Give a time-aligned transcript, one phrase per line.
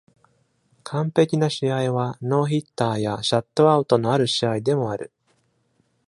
[0.83, 5.11] 完璧な試合は、ノーヒッターやシャウトアウトのある試合でもある。